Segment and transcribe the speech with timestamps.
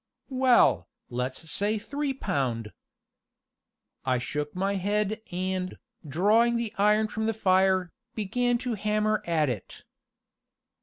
[0.33, 2.73] "Well, let's say three pound."
[4.03, 5.77] I shook my head and,
[6.07, 9.83] drawing the iron from the fire, began to hammer at it.